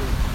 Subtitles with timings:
[0.00, 0.29] Thank you.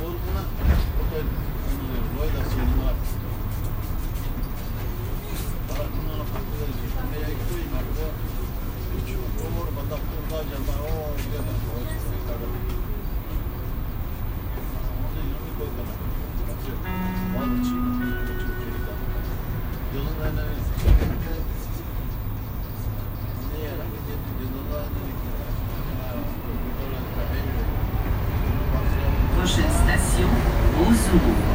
[0.00, 0.42] Abi korkuna
[31.10, 31.49] simple.